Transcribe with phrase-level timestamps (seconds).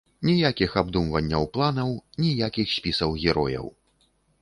[0.27, 1.89] Ніякіх абдумванняў планаў,
[2.25, 3.73] ніякіх спісаў герояў.